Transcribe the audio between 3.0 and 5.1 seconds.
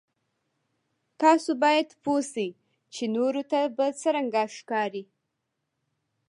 نورو ته به څرنګه ښکارئ.